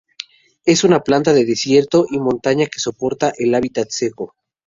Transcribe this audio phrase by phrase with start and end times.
[0.65, 4.33] Es una planta de desierto y montaña que soporta el hábitat seco.